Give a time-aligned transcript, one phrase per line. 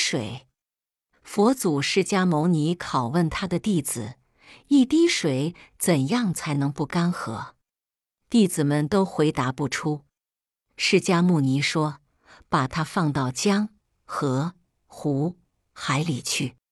[0.00, 0.48] 水。
[1.22, 4.14] 佛祖释迦牟尼拷问他的弟子
[4.68, 7.50] 一滴水怎样才能不干涸？
[8.30, 10.06] 弟子们都回答不出。
[10.76, 11.98] 释迦牟尼说
[12.48, 13.68] 把它放到江
[14.04, 14.54] 河
[14.86, 15.36] 湖
[15.72, 16.56] 海里去。